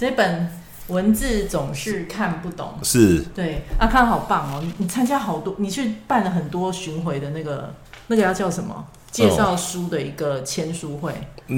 [0.00, 0.48] 这本
[0.88, 3.64] 文字总是看不懂，是对。
[3.78, 7.74] 阿康好棒哦，你参加好多，你去办了很多巡回的那个，
[8.06, 8.86] 那个要叫什么？
[9.10, 11.12] 介绍书的一个签书会，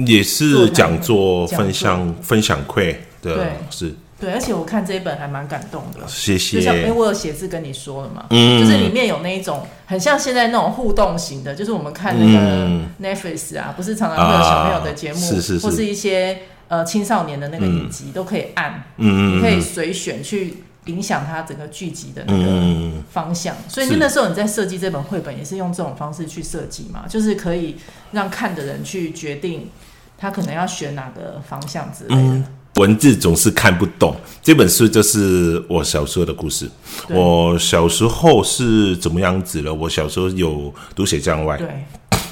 [0.05, 3.95] 也是讲座分享分享会，对，是。
[4.19, 6.57] 对，而且我看这一本还蛮感动的，谢谢。
[6.57, 12.67] 就像因为我有写字跟你说了嘛，嗯，就是里面有那一种很像现在那种互动型的，就是我们看那个
[13.01, 16.39] Netflix 啊，不是常常会有小朋友的节目，是是是，或是一些
[16.73, 23.55] 呃青少年的那个影集，都可以按，嗯，你可以随选去影响他整个剧集的那个方向。
[23.67, 27.75] 所以那时候你在设计这本绘本，也是用这种方式去设计嘛，就是可以
[28.11, 29.69] 让看的人去决定
[30.17, 32.43] 他可能要选哪个方向之类的。
[32.77, 36.67] 文字总是看不懂，这本书就是我小时候的故事。
[37.07, 39.71] 我小时候是怎么样子了？
[39.71, 41.67] 我小时候有读写障碍，对，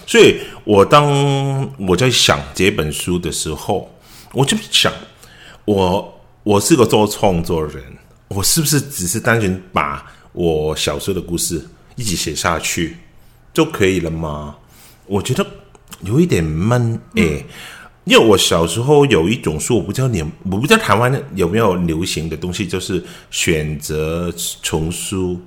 [0.07, 1.05] 所以我当
[1.87, 3.87] 我在想这本书的时候，
[4.33, 4.91] 我就想，
[5.65, 7.83] 我我是个做创作人，
[8.29, 11.61] 我是不是只是单纯把我小时候的故事
[11.95, 12.95] 一起写下去
[13.53, 14.55] 就可以了吗？
[15.05, 15.45] 我觉得
[16.01, 17.45] 有一点闷，诶、
[18.05, 24.31] 因为我小时候有一种书，我不知道你，我不知道台湾有没有流行的东西，就是选择
[24.63, 25.37] 丛书，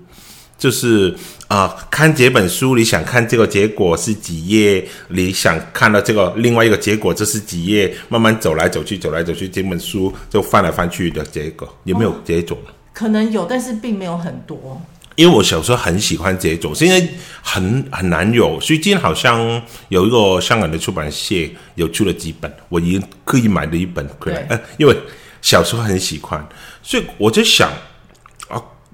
[0.56, 1.14] 就是
[1.48, 12.56] 啊、呃，看这本书，你想看这个结果是几页，你想看到这个另外一个结果，这是几页，慢慢走来走去，走来走去，这本书就翻来翻去的结果，有没有这种？
[12.66, 14.80] 哦，可能有，但是并没有很多。
[15.16, 17.08] 因为我小时候很喜欢这种，现在
[17.40, 18.58] 很很难有。
[18.58, 21.36] 最近好像有一个香港的出版社
[21.76, 24.44] 有出了几本，我已经刻意买了一本回来。
[24.48, 24.96] 呃，因为
[25.40, 26.44] 小时候很喜欢，
[26.82, 27.76] 所以我就想啊，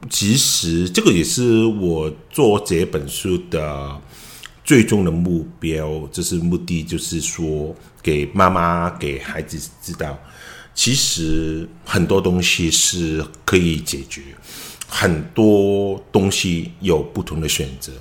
[0.09, 4.01] 其实这个也是我做这本书的
[4.65, 10.19] 最终的目标，就是目的，就是说给妈妈、给孩子知道，
[10.75, 14.23] 其实很多东西是可以解决。
[14.93, 17.93] 很多东西有不同的选择，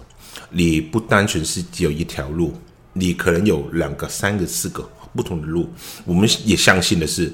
[0.50, 2.52] 你不单纯是只有一条路，
[2.94, 4.82] 你可能有两个、三个、四个
[5.16, 5.70] 不同的路。
[6.04, 7.32] 我们也相信的是，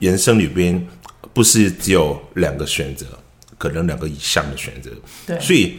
[0.00, 0.84] 人生里边
[1.32, 3.06] 不是只有两个选择，
[3.58, 4.90] 可能两个以上的选择。
[5.26, 5.78] 对，所以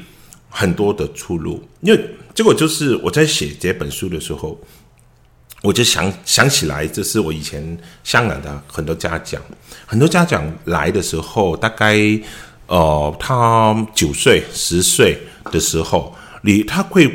[0.49, 1.67] 很多的出路。
[1.81, 4.59] 因为结果就是我在写这本书的时候，
[5.61, 9.41] 我就想想起来，这是我以前香港的很多家长，
[9.85, 11.97] 很多家长来的时候，大概。
[12.69, 15.17] 哦、呃，他九岁、十岁
[15.53, 17.09] 的时候，你他会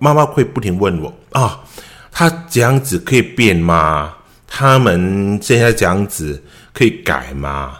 [0.00, 1.62] 妈妈会不停问我啊，
[2.10, 4.12] 他这样子可以变吗？
[4.48, 7.78] 他们现在这样子可以改吗？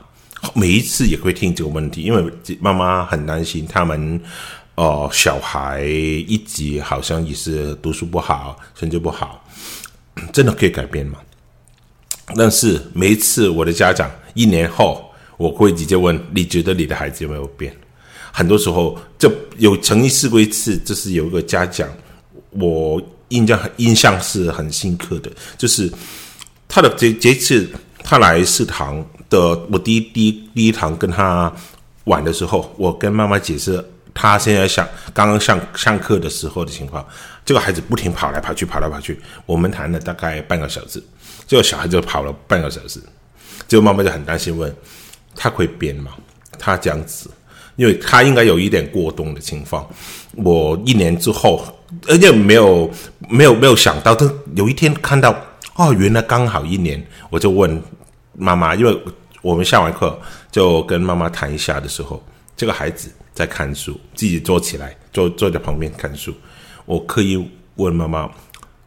[0.55, 4.21] 每一次也会听这个问题，因为妈妈很担心他们
[4.77, 9.45] 哦、小孩一直好像也是读书不好，成绩不好，
[10.33, 11.19] 真的可以改变吗？
[12.37, 15.03] 但是每一次我的家长一年后。
[15.39, 17.71] 我会直接问：你觉得你的孩子有没有变？
[18.33, 21.87] 很多时候，这有曾经试过一次，就是有一个家长，
[22.53, 25.93] 我印象印象是很深刻的，就是
[26.67, 27.69] 他的这这次
[28.03, 29.39] 他来食堂的，
[29.71, 31.53] 我第一第一第一堂跟他
[32.05, 37.05] 玩的时候，我跟妈妈解释他现在想刚刚上上课的时候的情况，
[37.45, 41.03] 这个孩子不停跑来跑去，跑来跑去，我们谈了大概半个小时，
[41.47, 43.01] 这个小孩就跑了半个小时，
[43.69, 44.75] 这个妈妈就很担心问。
[45.39, 46.13] 他会变吗？
[46.59, 47.31] 他这样子，
[47.77, 49.87] 因为他应该有一点过动的情况。
[50.33, 51.63] 我一年之后，
[52.09, 52.91] 而且没有
[53.29, 55.39] 没有没有想到，他有一天看到
[55.75, 57.83] 哦，原来刚好一年，我就问
[58.39, 59.03] 妈妈，因为
[59.43, 60.19] 我们下完课
[60.51, 62.25] 就跟妈妈谈一下的时候，
[62.57, 66.35] 这个孩子在看书，自己坐起来坐坐在旁边看书。
[66.85, 68.31] 我刻意问妈妈，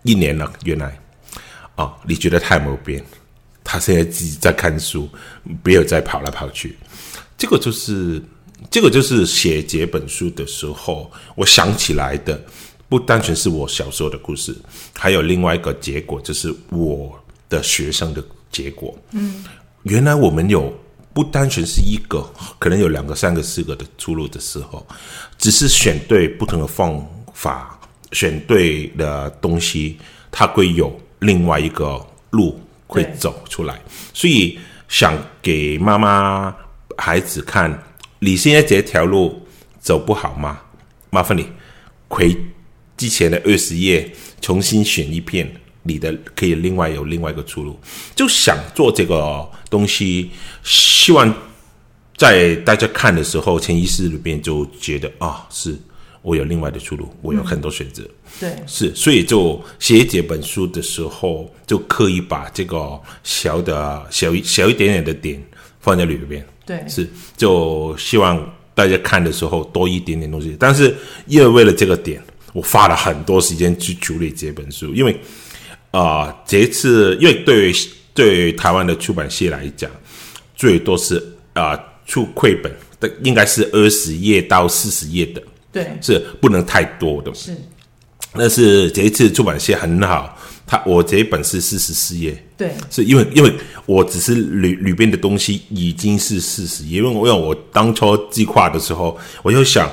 [0.03, 0.97] 一年了，原来
[1.75, 3.03] 啊、你觉得他有没有变？
[3.63, 5.07] 他现在自己在看书，
[5.63, 6.77] 没有再跑来跑去。
[7.37, 8.21] 这个就是，
[8.69, 12.41] 这个就是写这本书的时候，我想起来的，
[12.89, 14.53] 不单纯是我小时候的故事，
[14.93, 17.17] 还有另外一个结果，就是我
[17.47, 18.21] 的学生的
[18.51, 18.97] 结果。
[19.11, 19.43] 嗯，
[19.83, 20.73] 原来我们有
[21.13, 24.85] 不单纯是一个，可能有两个、三个、四个的出路的时候，
[25.37, 27.79] 只是选对不同的方法，
[28.11, 29.97] 选对的东西，
[30.31, 32.59] 它会有另外一个路。
[32.91, 33.79] 会走出来，
[34.15, 34.57] 所以
[34.87, 36.51] 想给妈妈、
[36.97, 37.71] 孩子看，
[38.17, 39.45] 你现在这条路
[39.79, 40.59] 走不好吗？
[41.11, 41.47] 麻烦你
[42.07, 42.35] 回
[42.97, 44.11] 之前的二十页，
[44.41, 45.47] 重新选一遍，
[45.83, 47.79] 你的可以另外有另外一个出路。
[48.15, 50.29] 就想做这个东西，
[50.63, 51.33] 希望
[52.17, 55.77] 在大家看的时候，潜意识里边就觉得啊、哦，是
[56.21, 58.03] 我有另外的出路，我有很多选择。
[58.03, 65.43] 嗯对，是，所以就写这本书的时候，就刻意把这个小的小一小一点点的点
[65.81, 66.45] 放在里边。
[66.63, 68.39] 对，是就希望
[68.75, 70.55] 大家看的时候多一点点东西。
[70.59, 70.95] 但是
[71.25, 72.21] 因为为了这个点，
[72.53, 75.48] 我花了很多时间去处理这本书，因为啊、
[75.91, 77.73] 呃，这次因为对
[78.13, 79.89] 对台湾的出版社来讲，
[80.55, 81.15] 最多是
[81.53, 85.41] 啊、呃、出绘本的应该是二十页到四十页的，
[85.71, 87.33] 对，是不能太多的。
[87.33, 87.55] 是，
[88.33, 90.37] 但是这一次出版社很好。
[90.67, 93.51] 他我这一本是四十四页，对，是因为因为
[93.87, 99.87] 我只是里里边的东西已经是四十页，因为我因为我当初计划的时候，我就想，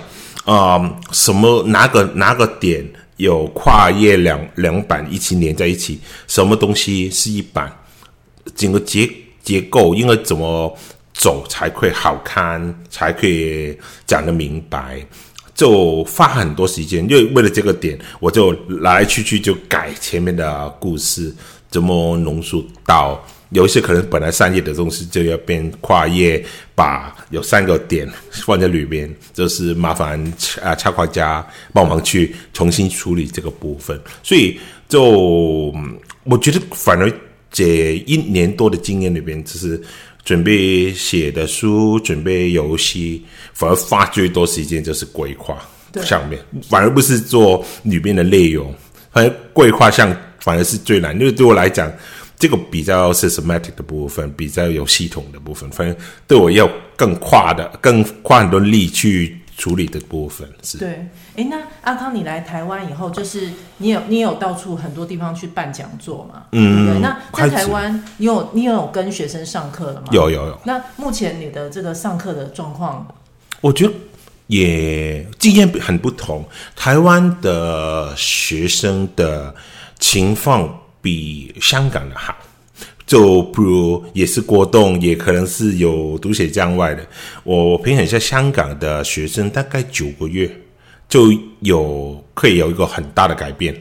[0.44, 7.72] 啊、呃，什么哪个哪个点有跨页两两版一起连在一起，什么东西是一版，
[8.54, 9.08] 整个结
[9.42, 10.76] 结构应该怎么
[11.14, 13.76] 走才会好看，才可以
[14.06, 15.04] 讲得明白。
[15.54, 18.52] 就花很多时间，因为为了这个点，我就
[18.82, 21.34] 来来去去就改前面的故事，
[21.70, 26.44] 怎么浓缩到有一些可能本来三页的东西就要变跨页，
[26.74, 30.20] 把有三个点放在里面，就是麻烦
[30.62, 34.00] 啊插画家帮忙去重新处理这个部分。
[34.22, 34.58] 所以
[34.88, 35.74] 就
[36.24, 37.12] 我觉得，反而
[37.50, 39.80] 这一年多的经验里边，就是。
[40.26, 45.56] 准备写的书，准备游戏，反而花最多时间就是规划
[46.02, 46.36] 上面，
[46.68, 48.74] 反而不是做里面的内容。
[49.12, 51.88] 反正规划上反而是最难，因为对我来讲，
[52.38, 55.96] 这个比较 systematic 的部分，比较有系统的部分，反正
[56.26, 59.38] 对我要更跨的，更花很多力去。
[59.58, 66.42] 处理的部分是对，哎，那阿康，你来台湾以后，就是你有你有到处很多地方去办讲座嘛？
[66.52, 67.00] 嗯，对。
[67.00, 70.08] 那在台湾，你有你有跟学生上课了吗？
[70.10, 70.60] 有有有。
[70.64, 73.08] 那目前你的这个上课的状况，
[73.62, 73.94] 我觉得
[74.48, 76.44] 也经验很不同。
[76.76, 79.54] 台湾的学生的
[79.98, 80.68] 情况
[81.06, 82.34] 比香港的好。
[83.06, 87.06] 就不如也是过动，也可能是有读写障碍的。
[87.44, 90.50] 我评审一下香港的学生，大概九个月
[91.08, 93.72] 就有可以有一个很大的改变，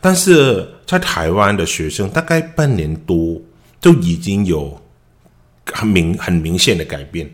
[0.00, 3.36] 但是在台湾的学生大概半年多
[3.80, 4.80] 就已经有
[5.72, 7.28] 很明很明显的改变。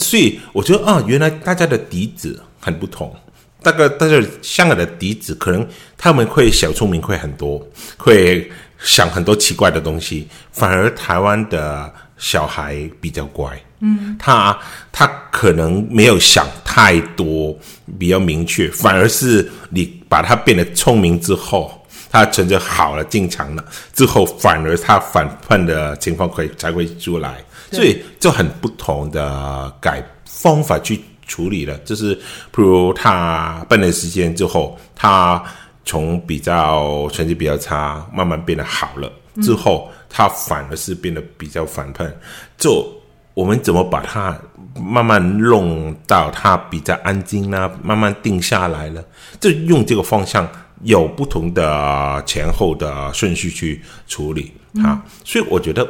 [0.00, 3.14] 所以我觉得啊，原来大家的底子很不同。
[3.62, 5.64] 大概大家香港的底子可能
[5.96, 7.64] 他们会小聪明会很多，
[7.96, 8.50] 会。
[8.78, 13.50] 想很多奇怪的东西，反而台湾的小孩比较乖。
[13.80, 14.58] 嗯，他
[14.90, 17.56] 他可能没有想太多，
[17.98, 27.36] 比较明确，反而是你把他变得聪明之后，他成绩好了，进场了之后，反而他反叛的情况会才会出来。
[27.70, 32.20] 所以就很不同的改方法去处理了，就是譬
[32.62, 35.42] 如他半年时间之后，他。
[35.88, 39.10] 从比较成绩比较差，慢慢变得好了
[39.42, 42.14] 之后，他反而是变得比较反叛。
[42.58, 42.86] 就
[43.32, 44.38] 我们怎么把他
[44.78, 47.70] 慢慢弄到他比较安静呢？
[47.82, 49.02] 慢慢定下来了，
[49.40, 50.46] 就用这个方向，
[50.82, 55.02] 有不同的前后的顺序去处理他。
[55.24, 55.88] 所以我觉得。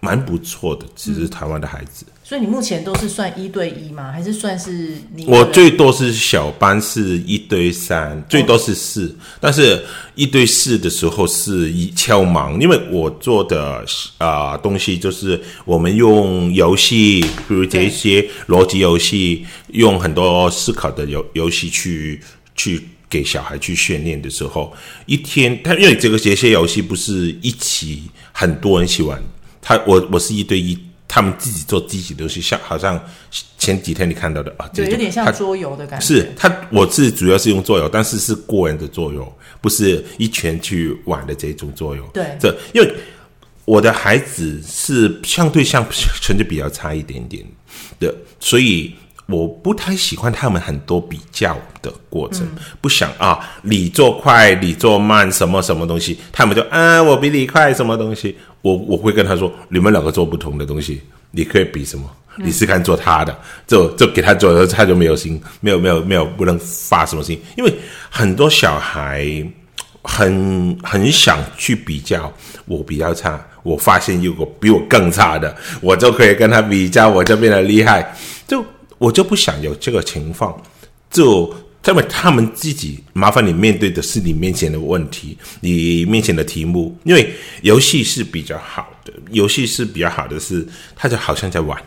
[0.00, 4.12] 蛮不错的，其实台湾的孩子、所以你目前都是算一对一吗？
[4.12, 5.24] 还是算是你？
[5.24, 9.16] 我最多是小班是一对三，最多是四。
[9.40, 9.82] 但是
[10.14, 13.82] 一对四的时候是一超忙，因为我做的
[14.18, 22.20] 啊、呃、东西就是我们用游戏，比如这些逻辑游戏，用很多思考的游游戏去
[22.54, 24.70] 去给小孩去训练的时候，
[25.06, 29.18] 一天他因为这个这些游戏不是一起很多人一起玩。
[29.62, 30.78] 他我我是一对一，
[31.08, 33.02] 他们自己做自己的东西，像好像
[33.56, 36.06] 前几天你看到的啊，对，有点像桌游的感觉。
[36.06, 42.04] 是他，我是主要是用桌游，但是是个人的桌游，不是一群去玩的这种桌游。
[42.12, 42.94] 对，这因为
[43.64, 45.84] 我的孩子是相对像
[46.20, 47.44] 成绩比较差一点点
[47.98, 48.94] 的，所以。
[49.30, 61.00] 我不太喜欢他们很多比较的过程，嗯、不想啊，你做快，你做慢，什么什么东西，他们就啊，我比你快，什么东西，我我会跟他说，你们两个做不同的东西，
[61.30, 62.10] 你可以比什么？
[62.36, 63.36] 你试看做他的，
[63.66, 67.72] 就就给他做，他就没有心，没有没有没有不能发什么心，因为
[68.08, 69.26] 很多小孩
[70.02, 72.32] 很很想去比较，
[72.66, 78.14] 我比较差，我发现有个比我更差的，我就可以跟他比较，我就变得厉害，
[78.46, 78.64] 就。
[78.98, 80.60] 我就不想有这个情况，
[81.08, 81.54] 就
[81.92, 86.96] 因为他们自己麻烦你面对的是你面前的问题，你面前的题目。
[87.04, 91.80] 因为游戏是比较好的，游戏是比较好的是，他就好像在玩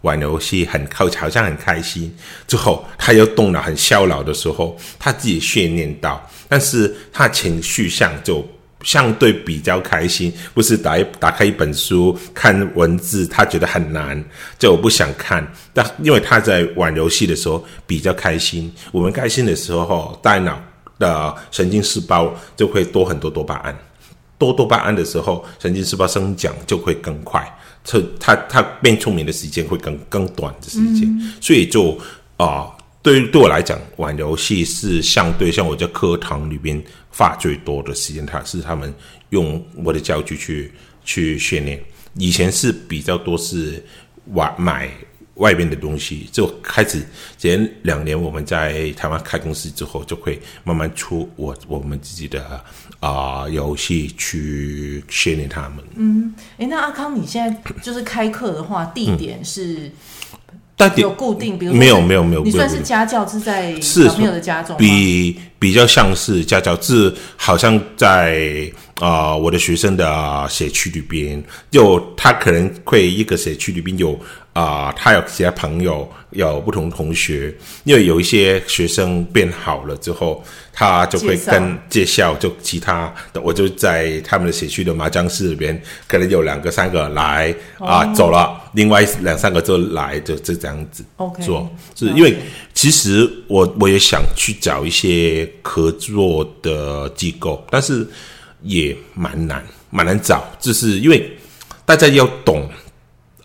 [0.00, 2.14] 玩游戏，很靠，好像很开心。
[2.46, 8.46] 之后他又动脑很效脑的时候，他自己训练到，但是他情绪上就
[8.84, 14.22] 相对比较开心，不是打一打开一本书看文字，他觉得很难，
[14.58, 15.44] 就我不想看。
[15.72, 20.60] 但因为他在玩游戏的时候比较开心，我们开心的时候，大脑
[20.98, 23.76] 的神经细胞就会多很多多巴胺，
[24.38, 27.42] 多多巴胺的时候，神经细胞生长就会更快，
[27.82, 31.98] 他他他变聪明的时间会更更短的时间，嗯、所以就
[32.36, 32.46] 啊。
[32.46, 32.72] 呃
[33.04, 38.92] 对于对我来讲，玩游戏是相对像我在课堂里边花最多的时间，它是他们
[39.28, 40.72] 用我的教具去
[41.04, 41.78] 去训练。
[42.14, 43.84] 以前是比较多是
[44.32, 44.88] 玩买
[45.34, 47.04] 外边的东西，就开始
[47.36, 52.42] 前两年我们在台湾开公司之后，就会慢慢出我我们自己的
[53.00, 55.84] 啊、呃、游戏去训练他们。
[55.96, 59.74] 嗯，诶，那阿康，你现在就是开课的话，地点是？
[59.74, 59.92] 嗯
[60.76, 64.78] 但有固定，比如没有没有没有，你算是家教是在小朋友的家中吗？
[64.78, 74.20] 比比较像是家教，是好像在啊、呃、我的学生的社区里边，就他可能会一个社区里边有。
[74.52, 77.52] 啊、呃，他有其他朋友，有不同同学，
[77.82, 91.04] 因为有一些学生变好了之后，他就会跟介绍，就其他的，我就在他们的社区的麻将室里边，可能有两个、三个来啊、呃、走了，另外两三个就来，就就这样子
[91.44, 91.68] 做。
[91.96, 92.36] Okay, 是因为
[92.72, 98.06] 其实我我也想去找一些合作的机构，但是
[98.62, 101.30] 也蛮难，蛮难找，就是因为
[101.84, 102.68] 大家要懂。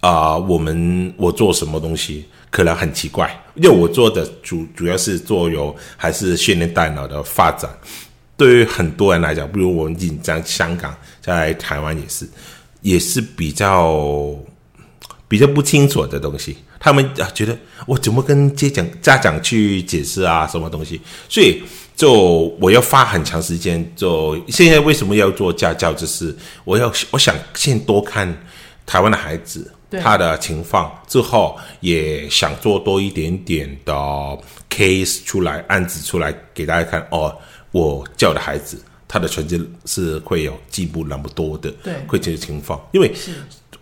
[0.01, 7.69] 啊、我们我做什么东西可能很奇怪，因为我做的主主要是做有还是训练大脑的发展。
[8.37, 12.25] 对于很多人来讲，比如我们紧张香港，在台湾也是，
[12.79, 14.33] 也是比较
[15.27, 16.55] 比较不清楚的东西。
[16.79, 21.01] 他们啊觉得我怎么跟家长家长去解释啊，什么东西？
[21.27, 21.61] 所以
[21.99, 23.85] 就我要花很长时间。
[23.93, 25.93] 就现在为什么要做家教？
[25.93, 28.33] 就是我要我想先多看
[28.85, 29.69] 台湾的孩子。
[30.03, 33.91] 他的情况之后也想做多一点点的
[34.69, 37.35] case 出来，案子出来给大家看哦。
[37.71, 42.79] 我教的孩子，他的成绩是会有进步那么多的，对，会这个情况。
[42.91, 43.11] 因为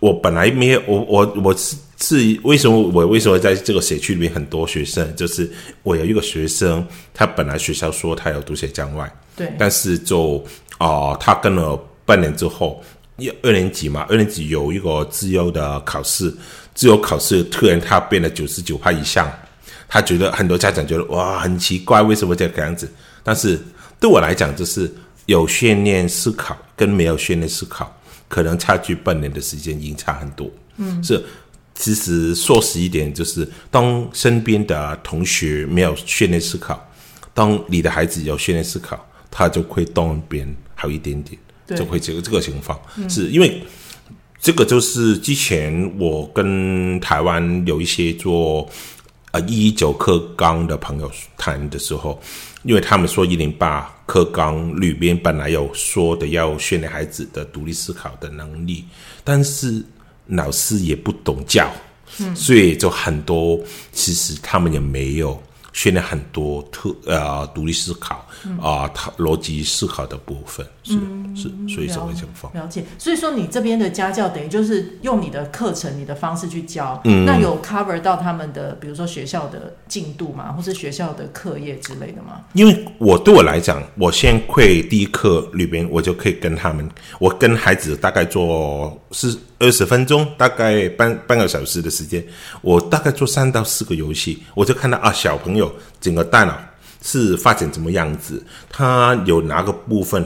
[0.00, 5.50] 我本来没有，我我我是是为什么我为什么在这个社区里面很多学生，就是
[5.82, 10.44] 我有一个学生，他本来学校说他有读写障碍，对，但是就
[10.78, 12.82] 哦、呃，他跟了半年之后。
[13.20, 16.32] 一二年级嘛，二年级有一个自由的考试，
[16.72, 19.28] 自由考试突然他变了九十九趴以上，
[19.88, 22.88] 他觉得很多家长觉得哇很奇怪，为什么这个样子？
[23.24, 23.58] 但是
[23.98, 24.88] 对我来讲，就是
[25.26, 27.92] 有训练思考跟没有训练思考，
[28.28, 30.48] 可能差距半年的时间已经差很多。
[30.76, 31.20] 嗯，是
[31.78, 36.78] 其实说实一点，就是当身边的同学没有训练思考，
[37.32, 41.38] 当你的孩子有训练思考，他就会当别人好一点点。
[41.76, 43.62] 就会这个这个情况，嗯、是因为
[44.40, 48.66] 这个就是之前我跟台湾有一些做
[49.32, 52.18] 呃一一九课纲的朋友谈的时候，
[52.62, 58.86] 因为他们说一零八课纲里边本来有说的要训练孩子的独立思考的能力，
[59.22, 59.84] 但是
[60.28, 61.70] 老师也不懂教，
[62.20, 63.58] 嗯、所以就很多
[63.92, 65.42] 其实他们也没有。
[65.74, 68.26] 训练很多特呃独立思考
[68.60, 71.42] 啊，他、呃、逻辑思考的部分是、嗯、是，
[71.74, 72.84] 所以这个情况了解。
[72.96, 80.52] 所以说你这边的家教等于就是用你的课程、你的方式去教，嗯、那有 cover 到他们的，比如说学校的进度吗？
[80.52, 82.40] 或是学校的课业之类的吗？
[82.54, 89.36] 因为我对我来讲，我先会第一课里边，我就可以跟他们，我跟孩子大概做是。
[89.60, 92.24] 二十分钟，大概半半个小时的时间，
[92.60, 95.68] 我大概做三到四个游戏，我就看到啊，小朋友
[96.00, 96.56] 整个大脑
[97.02, 98.40] 是发展怎么样子，
[98.70, 100.24] 他有哪个部分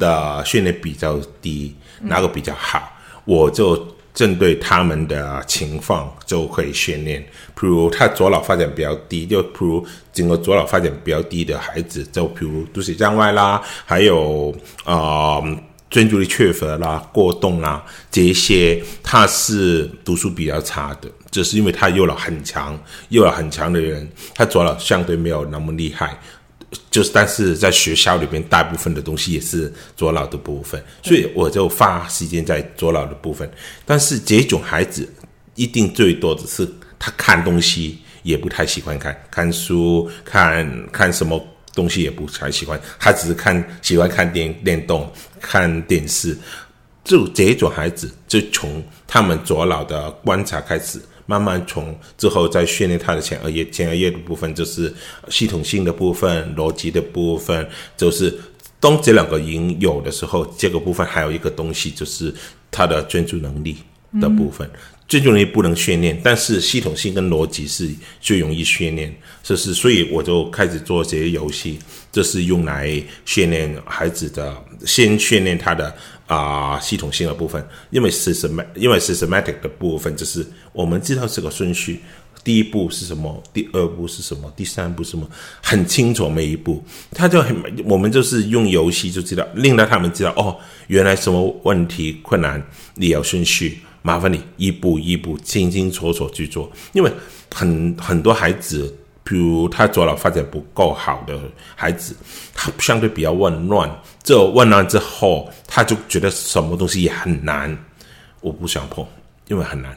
[0.00, 2.92] 的训练比较低，哪个比较好，
[3.24, 7.22] 我就针对他们的情况就可以训练。
[7.54, 14.52] 譬如他左脑发展比较低，就譬如整个左脑发展比较低的孩子，就譬如读写障碍啦，还有
[14.82, 15.40] 啊。
[15.90, 22.78] 专注力缺乏啦、过动啦，这些他是读书比较差的，只、是因为他右脑很强，
[23.08, 26.16] 右脑很强的人，他左脑相对没有那么厉害，
[26.90, 33.50] 就是但是在学校里边，大部分的东西也是左脑的部分，所以我就花时间在左脑的部分。
[33.84, 35.08] 但是这种孩子
[35.54, 41.44] 一定最多的是他看东西也不太喜欢看，看书看看什么。
[41.72, 45.10] 东西也不太喜欢，他只是看喜欢看电电动、
[45.40, 46.36] 看电视。
[47.04, 53.64] 就这种孩子，就从他们左脑的观察开始，慢慢从之后再训练他的前额叶。
[53.70, 54.92] 前额叶的部分就是
[55.28, 58.36] 系统性的部分、逻辑的部分，就是
[58.80, 62.34] 当这两个已经有的时候，这个部分还有一个东西，就是
[62.68, 63.76] 他的专注能力
[64.20, 64.66] 的部分。
[64.66, 67.88] 嗯、专注能力不能训练，但是系统性跟逻辑是
[68.20, 69.14] 最容易训练。
[69.40, 71.78] 就是所以我就开始做这些游戏，
[72.10, 75.94] 这是用来训练孩子的，先训练他的
[76.34, 77.62] 啊、系统性的部分。
[77.90, 82.00] 因为 system 因为 systematic 的部分就是我们知道这个顺序。
[82.42, 83.42] 第一步是什么？
[83.52, 84.50] 第二步是什么？
[84.56, 85.28] 第三步什么？
[85.62, 86.82] 很清楚每一步，
[87.12, 90.56] 他就很，我们就是用游戏就知道，令到他们知道哦，
[90.86, 96.72] 原来什么问题困难，你要顺序，麻烦你一步一步清清楚楚去做。
[96.94, 97.12] 因为
[97.54, 98.96] 很很多孩子，
[99.30, 101.38] 比如他左脑发展不够好的
[101.76, 102.16] 孩子，
[102.52, 103.88] 他相对比较混乱，
[104.24, 107.78] 这混乱之后，他就觉得什么东西也很难，
[108.40, 109.06] 我不想碰，
[109.46, 109.96] 因为很难。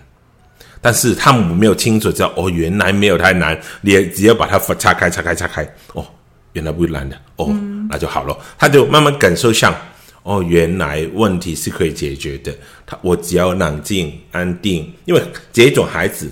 [0.81, 6.05] 但是他们没有清楚知道哦，原来没有太难，你只要把它拆开、拆开、拆开，哦，
[6.51, 8.37] 原来不难的，哦，嗯、那就好了。
[8.59, 9.75] 他就慢慢感受像，
[10.21, 12.53] 哦，原来问题是可以解决的。
[12.85, 16.31] 他我只要冷静、安定，因为这种孩子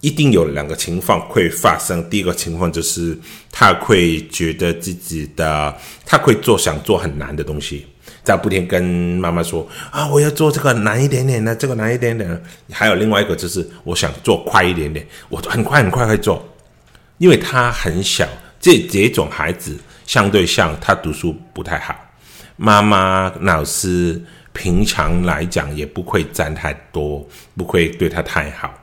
[0.00, 2.08] 一定有两个情况会发生。
[2.08, 3.18] 第一个情况就是
[3.50, 5.76] 他会觉得自己的，
[6.06, 7.86] 他会做想做很难的东西。
[8.22, 12.42] 在不停跟妈妈说啊，我要做这个难一点点的，这个难一点点。
[12.70, 16.46] 还有另外一个就是，我想做快一点点，我很快很快会做，
[17.16, 18.28] 因为他很小，
[18.60, 21.94] 这这种孩子相对像他读书不太好，
[22.56, 27.26] 妈妈老师平常来讲也不会赞太多，
[27.56, 28.77] 不会对他太好，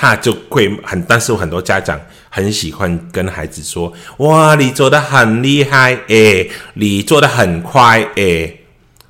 [0.00, 1.04] 他就会很。
[1.04, 8.64] 但是很多家长很喜欢跟孩子说，哇，你做的很厉害诶，你做的很快诶。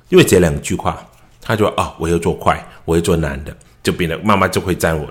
[0.09, 1.07] 因为这两句话，
[1.41, 5.07] 他就啊、我要做快，我要做难的，就变得妈妈就会赞我，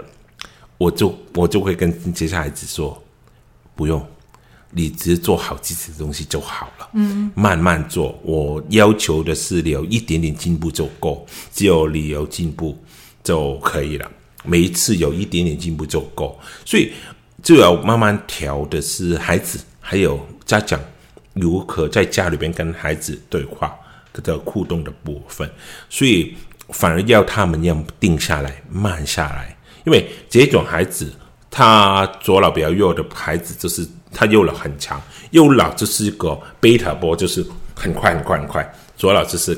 [0.76, 3.02] 我就我就会跟接下孩子说，
[3.74, 4.06] 不用，
[4.70, 12.78] 你只是做好自己的东西就好了，嗯，慢慢做，我要求的是你有一点点进步就够，只有你有进步
[13.24, 14.10] 就可以了，
[14.44, 16.92] 每一次有一点点进步就够，所以
[17.42, 20.80] 就要慢慢调的是孩子还有家长
[21.34, 23.74] 如何在家里边跟孩子对话。
[24.24, 25.48] 的互动的部分，
[25.88, 26.36] 所以
[26.70, 31.10] 反而要他们要定下来，慢下来，因为这种孩子，
[31.48, 35.00] 他左脑比较弱的孩子，就是他右脑很强，
[35.30, 37.42] 右脑就是一个贝塔波，就是
[37.74, 39.56] 很快很快很快，左脑就是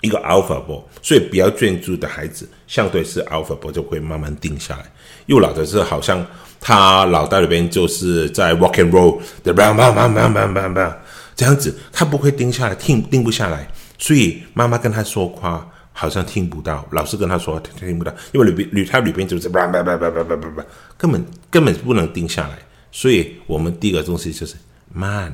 [0.00, 4.84] 一个 alpha ball，所以比较专注的孩子，相对是 alpha ball 就会慢慢定下来。
[5.26, 6.24] 又老的是好像
[6.60, 10.94] 他脑袋里边就是在 walk and roll 的 bang bang bang bang bang bang
[11.34, 20.64] 这样子，他不会定下来，听定不下来，所以妈妈跟他说话好像听不到，老师跟他说听听不到，因为里边里他里边就是 bang bang bang bang bang bang
[20.96, 22.58] 根本根本不能定下来。
[22.90, 24.54] 所以我们第一个东西就是
[24.92, 25.32] 慢。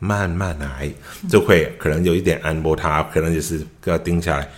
[0.00, 0.92] 慢慢来，
[1.28, 4.48] 就会可能有一点按摩他，可能就是给他定下来。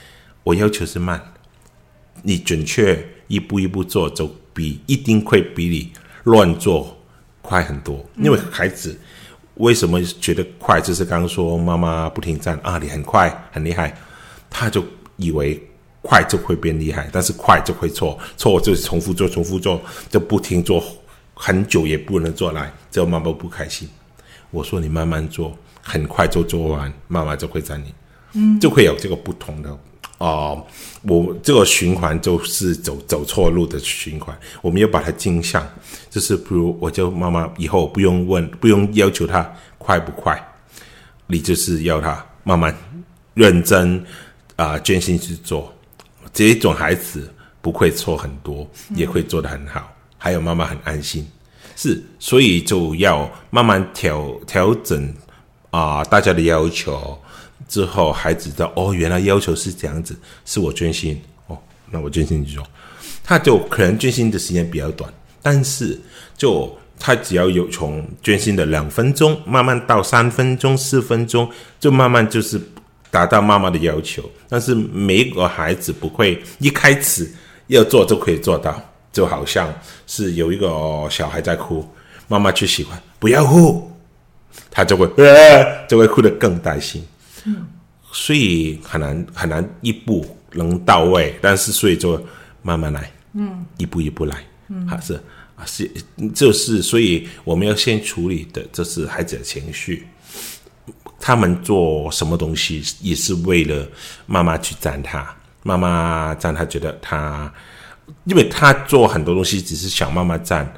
[0.42, 1.20] 我要求是慢，
[2.22, 5.92] 你准确一步一步做，就比一定会比你
[6.24, 6.96] 乱做
[7.42, 8.98] 快很多，因为孩子。
[9.56, 10.80] 为什么觉得快？
[10.80, 13.94] 就是刚刚说妈妈不停赞啊，你很快很厉害，
[14.48, 14.82] 他就
[15.16, 15.62] 以为
[16.00, 19.78] 快就会变厉害，但是快就会错，错就是重复做，重复做，
[20.08, 20.82] 就不停做，
[21.34, 23.86] 很久也不能做来，这样妈妈不开心。
[24.52, 27.92] 我说你慢慢做，很快就做完，妈妈就会在你，
[28.34, 29.76] 嗯，就会有这个不同的。
[30.18, 30.64] 哦、
[31.02, 35.66] 我这个循环就是走走错路的循环，我们要把它镜像，
[36.08, 40.40] 就是比如我叫妈妈以后不用问，不用要求他快不快，
[41.26, 42.72] 你就是要他慢慢
[43.34, 43.98] 认真
[44.54, 45.74] 啊、呃，专心去做。
[46.32, 47.28] 这一种孩子
[47.60, 51.26] 不会错很多，也会做得很好，嗯、还有妈妈很安心，
[51.76, 55.12] 是，所以就要慢慢调调整
[55.70, 57.18] 啊、大家的要求。
[57.68, 61.56] 之后，孩子知道哦，原来要求是这样子，是我专心哦，
[61.90, 62.66] 那我专心去做，
[63.24, 65.98] 他就可能专心的时间比较短，但是
[66.36, 72.60] 就他只要有从专心的两分钟，慢慢到三分钟、四分钟，就慢慢就是
[73.10, 74.22] 达到妈妈的要求。
[74.50, 77.32] 但是每一个孩子不会一开始
[77.68, 78.78] 要做就可以做到，
[79.12, 79.72] 就好像
[80.06, 81.86] 是有一个小孩在哭，
[82.28, 83.90] 妈妈去喜欢不要哭，
[84.70, 87.06] 他就会呃 就会哭得更担心。
[87.44, 87.66] 嗯，
[88.10, 92.20] 所以很难很难一步能到位，但是所以就
[92.62, 94.36] 慢慢来，嗯，一步一步来，
[94.68, 95.14] 嗯，还是
[95.56, 95.90] 啊是
[96.34, 100.06] 就是，所以我们要先处理的就是孩子的情绪，
[101.20, 103.86] 他们做什么东西也是为了
[104.26, 107.52] 妈妈去赞他，妈妈赞他觉得他，
[108.24, 110.70] 因为他做很多东西只是想妈妈赞，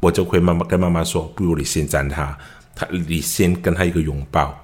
[0.00, 2.36] 我就会妈妈跟妈妈说，不如你先赞他，
[2.74, 4.58] 他你先跟他一个拥抱。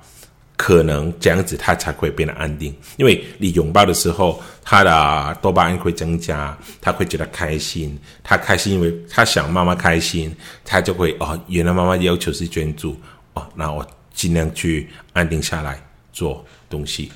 [0.54, 10.32] 可能这样子他才会变得安定，因为你拥抱的时候，他的多巴胺会增加，他会觉得开心，他开心，因为他想妈妈开心，
[10.64, 12.96] 他就会哦，原来妈妈要求是专注
[13.34, 17.10] 哦，那我尽量去安定下来做东西，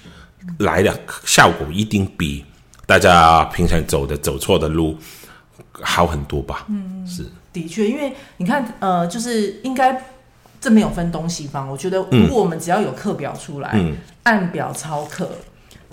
[0.58, 2.44] 来的效果一定比
[2.86, 4.96] 大家平常走的走错的路
[5.72, 6.64] 好很多吧？
[6.68, 10.00] 嗯，是的确，因为你看，呃，就是应该。
[10.58, 13.94] 这没有分东西方，我觉得如果我们只要有课表出来，嗯、
[14.24, 15.30] 按表操课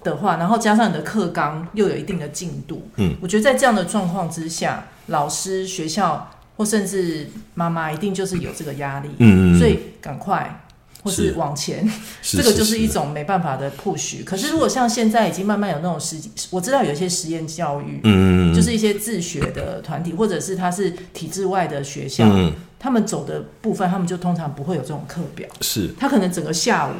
[0.03, 10.62] 的话，然后加上你的课纲又有一定的进度，嗯，我觉得在这样的状况之下，老师、学校或甚至妈妈一定就是有这个压力，嗯，所以赶快
[11.03, 11.87] 或是往前，
[12.23, 14.23] 这个就是一种没办法的 push。
[14.23, 16.17] 可是如果像现在已经慢慢有那种实，
[16.49, 22.53] 我知道有一些实验教育，嗯，就是一些自学的团体，或者是他是体制外的学校，嗯。
[22.79, 25.47] 他们走的部分，他们就通常不会有这种课表。
[25.61, 26.91] 是，他可能整个下午，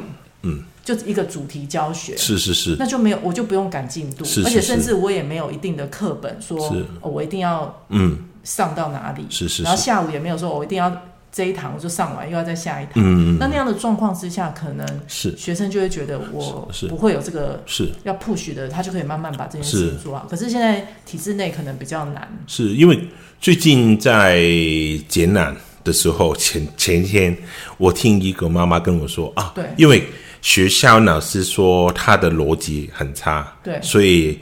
[0.44, 2.16] 嗯，就一个主题教学。
[2.16, 9.26] 是是是，那就没有，我就不用赶进度，是是是，而且甚至我也没有一定的课本说，我一定要嗯上到哪里。
[9.30, 10.90] 是是，是，然后下午也没有说我一定要
[11.34, 12.94] 这一堂我就上完，又要再下一堂。
[12.98, 15.36] 嗯，那那样的状况之下，可能是。
[15.36, 17.90] 学生就会觉得我不会有这个是。
[18.04, 20.26] 要 push 的，他就可以慢慢把这件事情做好。
[20.30, 23.08] 可是现在体制内可能比较难，是因为
[23.42, 24.40] 最近在
[25.10, 25.54] 简览。
[25.84, 27.38] 的时候，前前天
[27.78, 30.02] 我听一个妈妈跟我说啊，对，因为
[30.42, 34.40] 学校老师说他的逻辑很差，对，所以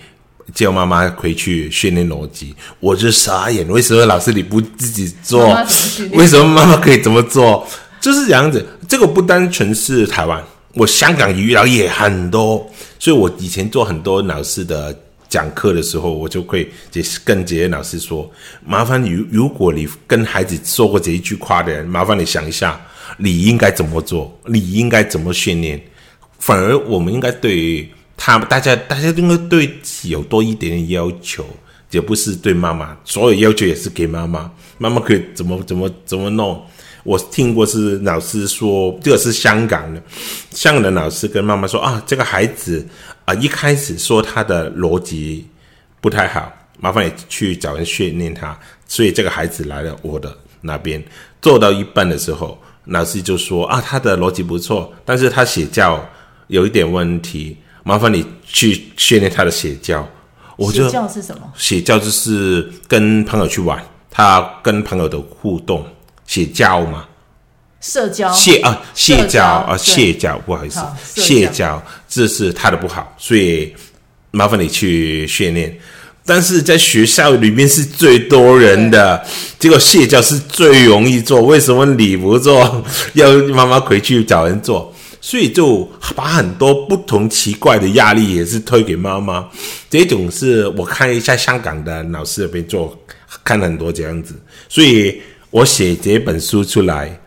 [0.53, 2.55] 叫妈妈回去训练逻辑。
[2.79, 5.47] 我就傻眼，为什么老师你不自己做？
[5.47, 5.69] 妈妈
[6.13, 7.67] 为什么妈妈可以这么做？
[7.99, 8.65] 就是这样子。
[8.87, 14.97] 这个不单纯是台湾，我香港遇到也很多，所以我以前做很多老师的。
[15.31, 16.69] 讲课的时候，我就会
[17.23, 18.29] 跟这些老师说
[18.67, 22.77] ：“麻烦你，如果你跟孩子说过这一句话的人，麻烦你想一下，
[23.15, 24.37] 你应该怎么做？
[24.45, 25.81] 你应该怎么训练？
[26.37, 27.89] 反而我们应该对
[28.23, 31.43] 他，大家大家应该对自己有多一点点要求，
[31.89, 34.51] 也不是对妈妈，所有要求也是给妈妈。
[34.77, 36.63] 妈妈可以怎么怎么怎么弄？
[37.03, 39.99] 我听过是老师说，这个是香港的，
[40.51, 42.87] 香港的老师跟妈妈说啊，这个孩子。”
[43.25, 43.33] 啊！
[43.35, 45.47] 一开始说他的逻辑
[45.99, 48.57] 不太好，麻烦你去找人训练他。
[48.87, 51.01] 所以这个孩子来了我的那边，
[51.39, 56.03] 做到一半的时候，老师就说：“啊，他的逻辑不错，但是他写教
[56.47, 60.07] 有一点问题，麻烦你去训练他的邪教。”
[60.57, 61.41] 我就写教是什么？
[61.57, 65.83] 邪教就是跟朋友去玩，他跟朋友的互动，
[66.27, 67.05] 邪教嘛。
[67.79, 70.79] 社交社啊，社交啊，社交，不好意思，
[71.15, 73.73] 社交，这是他的不好，所以
[74.29, 75.75] 麻烦你去训练。
[76.23, 79.25] 但是在学校里面是最多人的，
[79.57, 82.85] 这个社交是最容易做，为什么你不做？
[83.13, 89.49] 要妈妈回去找人做，所以就把很多不同奇怪的压力也是推给妈妈。
[89.89, 92.99] 这种是我看一下香港的老师那边做，
[93.43, 94.35] 看了很多这样子，
[94.67, 97.17] 所以我写这本书出来。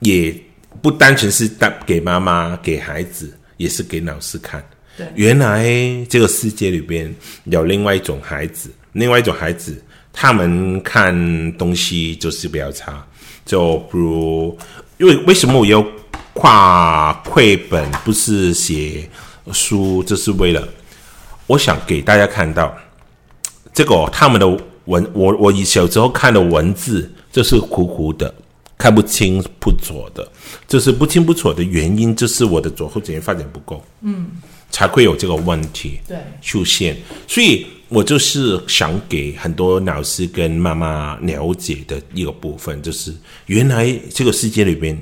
[0.00, 0.32] 也
[0.80, 4.64] 不单纯是带给妈妈、给孩子，也是给老师看。
[4.96, 5.66] 对，原来
[6.08, 7.12] 这个世界里边
[7.46, 11.12] 有另外一种孩子，另外一种孩子，他们看
[11.54, 13.04] 东西就是比较差。
[13.44, 14.56] 就不如，
[14.98, 15.84] 因为为什么我要
[16.40, 19.10] 画绘本，不是写
[19.52, 20.68] 书，这是为了
[21.48, 22.72] 我想给大家看到
[23.74, 24.46] 这个他们的
[24.84, 28.32] 文，我我以小时候看的文字这是糊糊的。
[28.76, 30.30] 看不清不楚的，
[30.68, 34.30] 就是不清不楚的原因，就是我的左后前发展不够，嗯，
[34.70, 36.96] 才会有这个问题对出现。
[37.26, 43.12] 所以我就是想给很多老师跟妈妈了解的一个部分，就是
[43.46, 44.96] 原来这个世界里边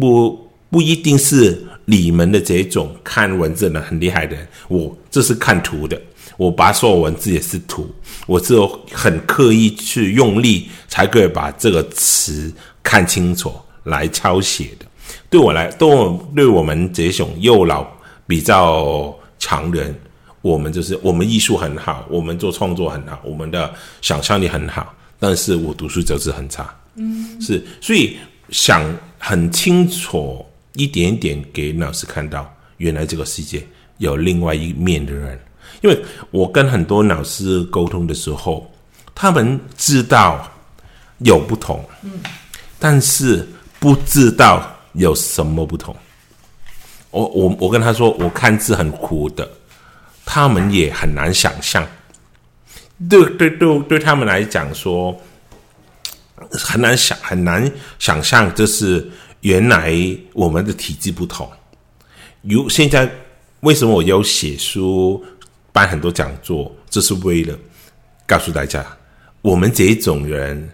[0.00, 6.00] 不不一定是你们的这种看文字的很厉害的人，我这是看图的，
[6.36, 7.88] 我把所有文字也是图，
[8.26, 8.54] 我是
[8.90, 12.52] 很刻意去用力才可以把这个词。
[12.84, 13.54] 看清楚
[13.84, 14.84] 来抄写的，
[15.30, 17.86] 对我来，对我对我们这种幼老
[18.26, 19.94] 比较强人，
[20.40, 28.16] 我们就是我们艺术很好，我们做创作很好，我们的想象力很好，但是我读书就是很差，嗯，是，所以
[28.50, 28.84] 想
[29.16, 33.66] 很清楚一点一点给老师看到，原来这个世界
[33.98, 35.38] 有另外一面的人，
[35.82, 38.70] 因为我跟很多老师沟通的时候，
[39.14, 40.50] 他们知道
[41.18, 42.10] 有不同，嗯。
[42.78, 45.94] 但是不知道有什么不同。
[47.10, 49.48] 我我我跟他说，我看字很苦的，
[50.24, 51.86] 他们也很难想象。
[53.08, 55.16] 对对对，对他们来讲说
[56.50, 59.08] 很难想很难想象，这是
[59.42, 59.94] 原来
[60.32, 61.48] 我们的体质不同，
[62.42, 63.08] 如现在
[63.60, 65.22] 为什么我要写书、
[65.70, 67.56] 办很多讲座，这是为了
[68.26, 68.84] 告诉大家，
[69.40, 70.68] 我们这一种人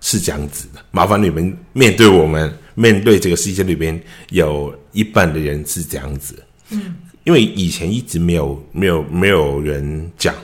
[0.00, 0.82] 是这样子的。
[0.90, 6.42] 麻烦你们面对我们，面对这个世界里边有一半的人是这样子。
[6.70, 10.34] 嗯，因为以前一直没有、没有、没有人讲。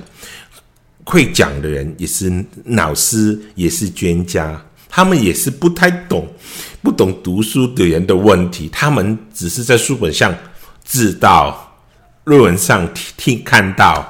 [1.09, 6.27] 会讲的人也是老师，也是专家，他们也是不太懂、
[6.87, 8.69] 不懂读书的人的问题。
[8.69, 10.33] 他们只是在书本上
[10.85, 11.77] 知道，
[12.23, 14.07] 论文上听听看到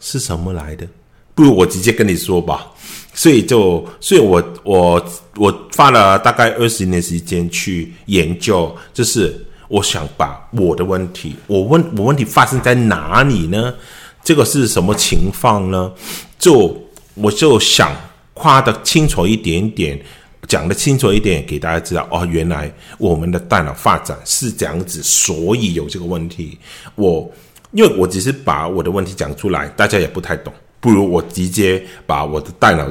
[0.00, 0.88] 是什么来的。
[1.34, 2.66] 不如我直接跟你说吧。
[3.12, 5.04] 所以就，所以我我
[5.36, 13.74] 我花了大概二十年时间去研究，就是我想把我的问题，我问我问题发生在哪里呢？
[14.24, 15.92] 这个是什么情况呢？
[16.38, 16.74] 就
[17.16, 17.94] 我就想
[18.32, 20.02] 夸得清楚一点点，
[20.46, 26.58] 讲得清楚一点，给大家知道哦，原来我们的大脑发展是这样子，所以有这个问题。
[26.94, 27.30] 我
[27.72, 30.52] 因为我只是把我的问题讲出来，大家也不太懂。
[30.80, 32.86] 不如我直接把我的大脑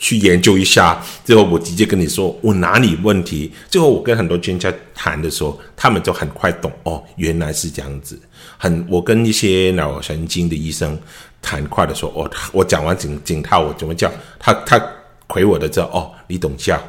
[0.00, 3.52] 去研究一下，最后我直接跟你说我哪里问题。
[3.70, 8.20] 最后我跟很多专家谈的时候，他们就很快懂哦，原来是这样子。
[8.58, 10.98] 很，我跟一些脑神经的医生
[11.40, 14.84] 谈快的时候，哦，我讲完整整套我怎么叫他，他
[15.28, 16.82] 回我的之后，哦，你懂叫，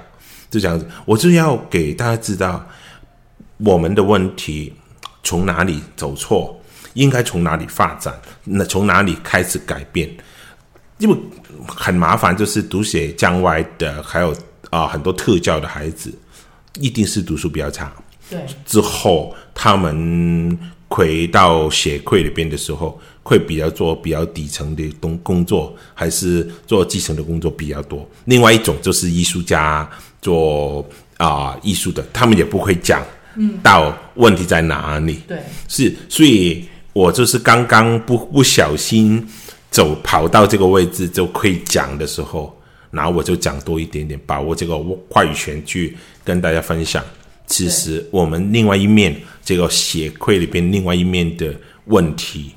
[0.50, 0.88] 就这样子。
[1.06, 2.66] 我就要给大家知道
[3.58, 4.74] 我们的问题
[5.24, 6.60] 从哪里走错，
[6.94, 10.10] 应该从哪里发展，那从哪里开始改变。
[11.00, 11.16] 因为
[11.68, 14.32] 很麻烦，就是读写障碍的，还有
[14.72, 16.12] 啊、呃、很多特教的孩子，
[16.80, 17.94] 一定是读书比较差。
[18.30, 20.58] 对，之后他们
[20.88, 28.08] 回到协会里边的时候，会比较做比较底层的工工作，还是做基层的工作比较多。
[28.24, 29.90] 另外一种就是艺术家
[30.22, 30.82] 做
[31.18, 35.20] 啊、呃、艺术的，他们也不会讲，嗯，到问题在哪里？
[35.28, 35.38] 对，
[35.68, 39.28] 是，所以我就是刚刚不不小心。
[39.70, 42.58] 走跑到这个位置就可以讲的时候，
[42.90, 47.04] 然后我就讲多一点点，把握这个话语权去跟大家分享。
[47.46, 49.14] 其实我们另外一面
[49.44, 51.54] 这个血块里边另外一面的
[51.86, 52.52] 问题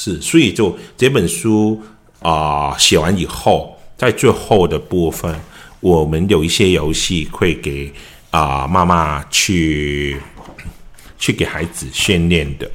[0.00, 1.82] 是，所以就这本书
[2.20, 5.34] 啊、写完以后，在最后的部分，
[5.80, 7.92] 我们有一些游戏会给
[8.30, 10.16] 啊、妈妈去
[11.18, 12.70] 去给孩子训练的。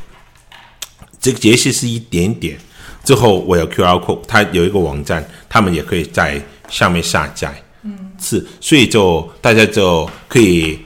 [1.22, 2.58] 这个游戏是一点点。
[3.06, 7.54] 之后我有 QR code，它有一个网站，他们也可以在上面下载。
[7.84, 10.78] 嗯，是，所以就大家就可以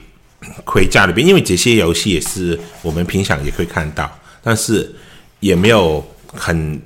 [0.64, 4.08] 回家里边，因为这些游戏也是我们平常也可以看到，
[4.40, 4.94] 但是
[5.40, 6.80] 也没有很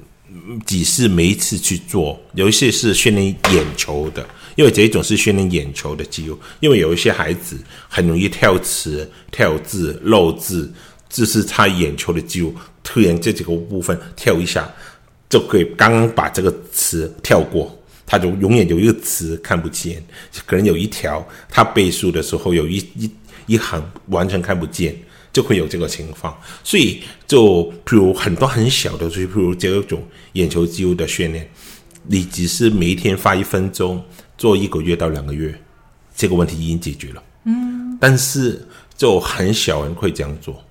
[0.64, 2.20] 几次每一次去做。
[2.35, 4.26] 有一些是训练眼球的，
[4.57, 10.72] 因为这一种是训练眼球的肌肉，因为有一些孩子很容易跳词、跳字、漏字，
[11.09, 14.70] 这是他眼球的肌肉突然这几个部分跳一下。
[15.28, 17.74] 就可以刚刚把这个词跳过，
[18.05, 20.05] 他就永远有一个词看不见，
[20.44, 23.11] 可能有一条他背书的时候有一一
[23.46, 24.94] 一行完全看不见，
[25.33, 26.37] 就会有这个情况。
[26.62, 30.03] 所以就譬如很多很小的，就譬如这种
[30.35, 31.49] 眼球肌肉的训练，
[32.07, 34.03] 你只是每一天花一分钟
[34.37, 35.59] 做一个月到两个月，
[36.14, 37.23] 这个问题已经解决了。
[37.45, 38.66] 嗯，但是
[38.97, 40.62] 就很少人会这样做。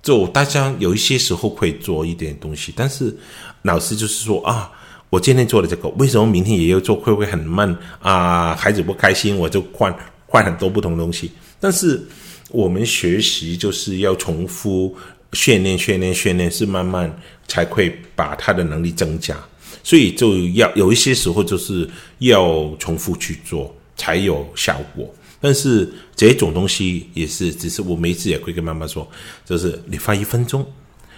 [0.00, 3.14] 就大家有一些时候会做一点东西，但是
[3.62, 4.70] 老师就是说啊，
[5.10, 6.94] 我今天做了这个，为什么明天也要做？
[6.96, 8.54] 会不会很闷啊？
[8.54, 9.94] 孩子不开心，我就换
[10.26, 11.32] 换很多不同的东西。
[11.60, 12.00] 但是
[12.50, 14.96] 我们学习就是要重复
[15.32, 17.14] 训练、训练、训练，是慢慢
[17.46, 19.36] 才会把他的能力增加。
[19.82, 25.12] 所以就要有一些时候就是要重复去做，才有效果。
[25.40, 29.08] 但是这种东西也是，只是我每次也会跟妈妈说，
[29.44, 30.66] 就是你发一分钟，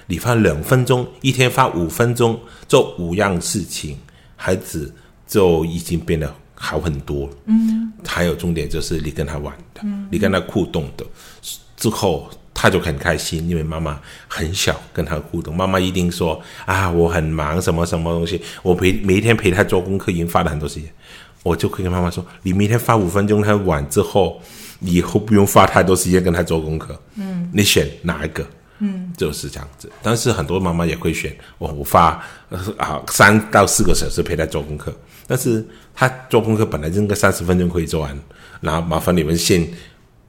[0.07, 2.39] 你发两分钟，一天发五分钟
[2.69, 3.97] 做五样事情，
[4.37, 4.93] 孩子
[5.27, 7.29] 就已经变得好很多。
[7.47, 11.05] 嗯，还有重点就是你跟他玩的，嗯，你跟他互动的，
[11.77, 20.89] 之后他就很开心，因为妈妈很小跟他互动，妈妈一定说啊，我很忙，什么什么东西，我陪每一天陪他做功课，已经花了很多时间。
[21.43, 24.39] 我就可以跟妈妈说：“你明天花五分钟，他玩之后，
[24.81, 26.95] 以后不用花太多时间跟他做功课。
[27.15, 28.47] 嗯，你选哪一个？
[28.81, 29.91] 嗯，就是这样子。
[30.03, 32.23] 但是很多妈妈也会选，我我发
[32.77, 34.95] 啊三到四个小时陪他做功课。
[35.27, 35.65] 但是
[35.95, 38.19] 他做功课本来就应该三十分钟可以做完，
[38.61, 39.65] 然后麻烦你们先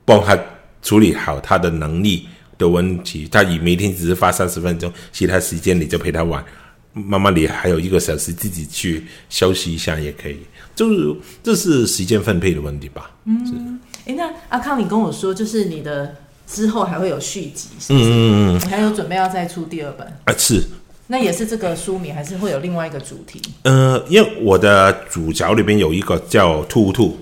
[0.05, 0.37] 帮他
[0.83, 3.27] 处理好他的能力的问题。
[3.31, 6.45] 他以每天只是发三十分钟，其他时间你就陪他玩。
[6.93, 10.39] 妈妈，你还有一个小时自己去休息一下也可以。”
[10.75, 13.11] 就是这是时间分配的问题吧？
[13.25, 16.15] 嗯，哎，那阿康，你跟我说，就是你的
[16.51, 18.05] 之后还会有续集，是不是？
[18.05, 18.59] 嗯嗯嗯。
[18.59, 20.05] 你还有准备要再出第二本？
[20.25, 20.61] 啊，是。
[21.07, 23.41] 那也是这个书名，还是会有另外一个主题？
[23.63, 27.17] 呃，因为我的主角里边有一个叫兔兔。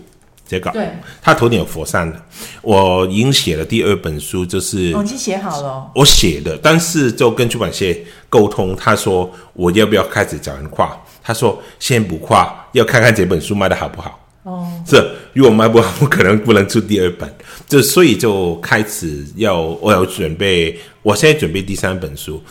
[0.48, 0.90] 这个，对，
[1.22, 2.20] 他头顶有佛山的。
[2.64, 5.92] 我已经写了第二本书，就是我已经写好了。
[5.94, 7.86] 我写的，但是就跟出版社
[8.30, 10.98] 沟通，他说我要不要开始找人画？
[11.22, 14.19] 他说先不画，要看看这本书卖的好不好。
[14.50, 14.96] 哦，是，
[15.34, 17.32] 如果卖不好， 我可能不能出第二本。
[17.68, 22.42] 就所以就开始要我要准备，我现在准备第三本书，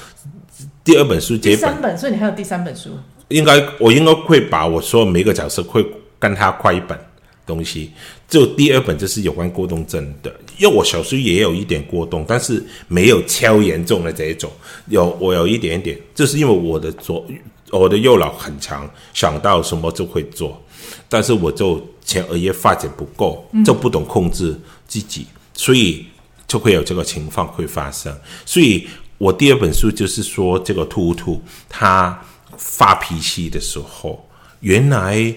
[0.84, 1.56] 第二本书这本。
[1.56, 2.90] 第三本，所以你还有第三本书？
[3.28, 5.84] 应该我应该会把我说每个角色会
[6.18, 6.98] 跟他快一本。
[7.48, 7.90] 东西，
[8.28, 14.52] 就第二本就是有关过动症的，因为我小时候也有一点过动，但是没有超严重的这一种，
[14.88, 17.26] 有我有一点点，就是因为我的左
[17.70, 20.62] 我的右脑很强，想到什么就会做，
[21.08, 26.06] 但是我就前额叶发展不够，就不懂控制自己，嗯、所以
[26.46, 28.16] 就会有这个情况会发生。
[28.44, 28.86] 所以
[29.18, 32.22] 我第二本书就是说，这个兔兔他
[32.56, 34.28] 发脾气的时候，
[34.60, 35.34] 原来。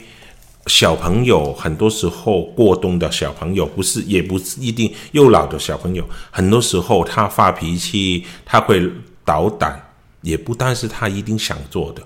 [0.68, 8.80] 小朋友很多时候过冬的小朋友不是，也不是一定幼老的小朋友，很多时候他发脾气，他会
[9.26, 9.92] 捣蛋，
[10.22, 12.04] 也不但是他一定想做的，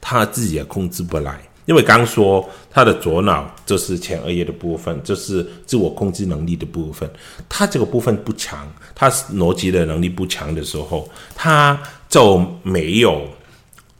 [0.00, 1.40] 他自己也控制不来。
[1.66, 7.10] 因为刚说他的左脑就是前额叶的部分，就是自我控制能力的部分，
[7.46, 13.28] 他这个部分不强，他逻辑的能力不强的时候，他就没有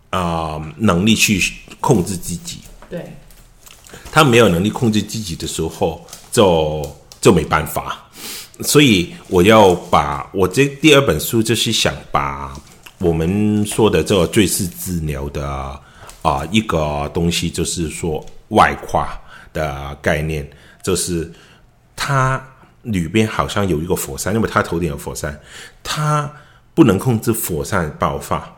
[0.09, 1.43] 啊、能力去
[1.79, 2.61] 控制自己。
[2.89, 3.05] 对。
[4.11, 6.83] 他没有能力控制自己的时候，就
[7.21, 8.09] 就没办法。
[8.63, 12.59] 所以我要把我这第二本书，就是想把
[12.99, 15.81] 我们说的这个最是治疗的
[16.23, 19.19] 啊、一个东西，就是说外跨
[19.53, 20.49] 的概念，
[20.83, 21.33] 就是
[21.97, 22.43] 他
[22.83, 25.39] 里边好像有一个火山，因为他头顶有火山，
[25.83, 26.31] 他
[26.75, 28.57] 不能控制火山爆发，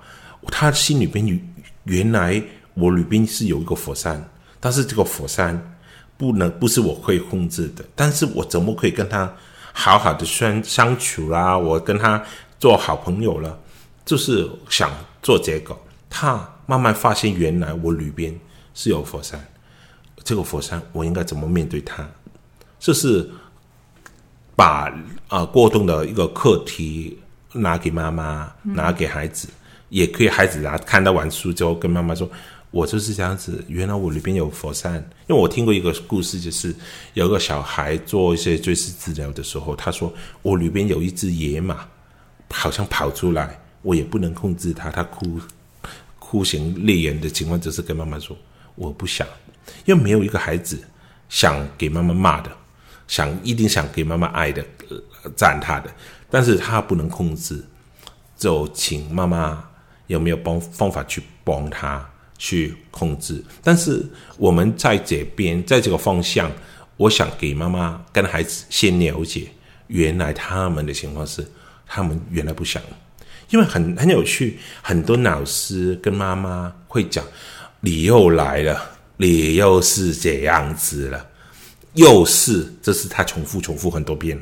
[0.49, 1.41] 他心里边
[1.85, 2.43] 原来
[2.75, 4.23] 我里边是有一个火山。
[4.63, 5.59] 但是这个火山
[6.19, 9.33] 不能不是我可以控制的，但是我怎么可以跟他
[9.73, 11.57] 好好的相相处啦？
[11.57, 12.23] 我跟他
[12.59, 13.59] 做好朋友了，
[14.05, 14.91] 就是想
[15.23, 15.75] 做这个。
[16.11, 18.33] 他慢慢发现，原来我里边
[18.75, 19.45] 是有佛山，
[20.23, 22.09] 这个佛山我应该怎么面对它？
[22.79, 23.29] 就是
[24.55, 24.85] 把
[25.27, 27.19] 啊、呃、过动的一个课题
[27.53, 29.55] 拿给妈妈，拿给孩子，嗯、
[29.89, 32.31] 也可以孩子拿看到完书之后跟妈妈说。
[32.73, 34.95] 我就是这样子，原来我里边有佛山，
[35.27, 36.73] 因为我听过一个故事，就是
[37.15, 41.85] 有个小孩做一些追思治疗的时候，他说我里边有一只野马，
[42.49, 45.41] 好像跑出来，我也不能控制它，他哭
[46.31, 48.37] 哭成泪眼的情况，就是跟妈妈说
[48.77, 49.27] 我不想，
[49.85, 50.81] 因为没有一个孩子
[51.29, 52.51] 想给妈妈骂的，
[53.09, 54.65] 想一定想给妈妈爱的、
[55.35, 55.91] 赞他的，
[56.31, 57.65] 但是他不能控制，
[58.37, 59.69] 就请妈妈
[60.07, 62.09] 有没有帮方法去帮他。
[62.43, 64.03] 去控制，但是
[64.39, 66.51] 我们在这边，在这个方向，
[66.97, 69.47] 我想给妈妈跟孩子先了解，
[69.89, 71.47] 原来他们的情况是，
[71.87, 72.83] 他们原来不想，
[73.51, 77.25] 因为很很有趣，很多老师跟妈妈会讲，
[77.81, 81.29] 你又来了，你又是这样子了，
[81.95, 84.41] 又是，这是他重复重复很多遍，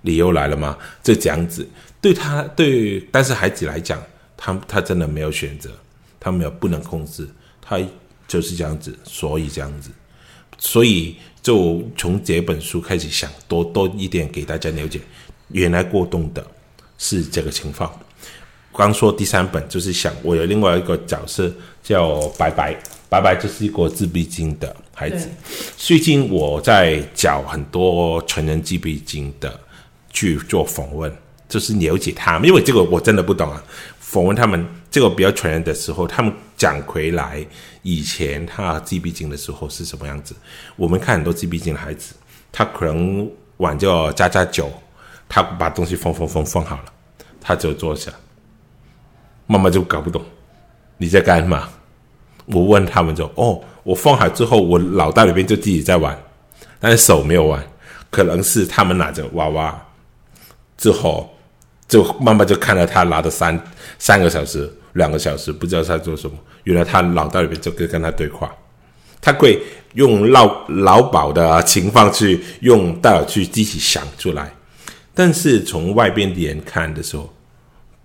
[0.00, 0.78] 你又来了吗？
[1.02, 1.66] 这这样子，
[2.00, 4.02] 对他对，但是孩子来讲，
[4.36, 5.70] 他他真的没有选择。
[6.24, 7.28] 他没有不能控制，
[7.60, 7.80] 他
[8.28, 9.90] 就是这样子，所以这样子，
[10.56, 15.00] 所以就从这本书开始想多多一点给大家了解，
[15.48, 16.46] 原来过动的
[16.96, 17.92] 是这个情况。
[18.74, 22.76] 刚说第三本就是想我有另外一个角色叫白白，
[23.08, 25.28] 白白就是一个自闭症的孩子。
[25.76, 29.60] 最近我在找很多成人自闭症的
[30.10, 31.12] 去做访问，
[31.48, 33.62] 就是了解他们，因为这个我真的不懂啊。
[33.98, 37.44] 访问他们这个比较成人的时候，他们讲回来
[37.82, 40.34] 以前他自闭症的时候是什么样子。
[40.76, 42.14] 我们看很多自闭症的孩子，
[42.50, 44.70] 他可能玩叫家家酒，
[45.28, 46.84] 他把东西放放放放好了，
[47.40, 48.12] 他就坐下，
[49.52, 50.22] 妈妈就搞不懂
[50.96, 51.68] 你在干嘛。
[52.46, 56.18] 我问他们就哦，我放好之后，我脑袋里边就自己在玩，
[56.80, 57.62] 但是手没有玩，
[58.10, 59.86] 可能是他们拿着娃娃
[60.78, 61.28] 之后。
[61.88, 63.62] 就妈妈就看到他拿着三
[63.98, 66.34] 三个小时、两个小时，不知道他做什么。
[66.64, 68.50] 原来他脑袋里面就跟跟他对话，
[69.20, 69.60] 他会
[69.92, 74.50] 用老老宝的情况去用大脑去自己想出来。
[75.12, 77.30] 但是从外边的人看的时候，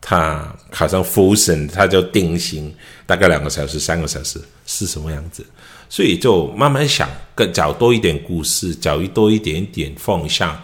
[0.09, 2.73] 他好像 frozen，他就定型，
[3.05, 5.45] 大概两个小时、三个小时是什么样子。
[5.89, 10.57] 所以就慢慢想，更找多一点故事，找一多一点点方向。